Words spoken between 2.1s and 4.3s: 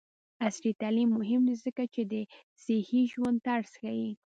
د صحي ژوند طرز ښيي.